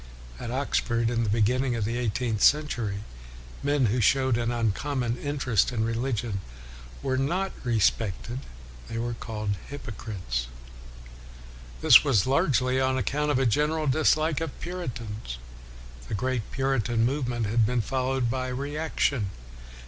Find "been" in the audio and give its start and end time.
17.67-17.81